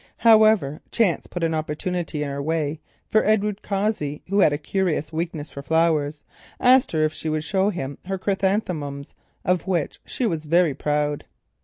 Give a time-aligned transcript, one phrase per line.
[0.17, 5.13] However, chance put an opportunity in her way, for Edward Cossey, who had a curious
[5.13, 6.23] weakness for flowers,
[6.59, 9.13] asked her if she would show him her chrysanthemums,
[9.45, 11.25] of which she was very proud.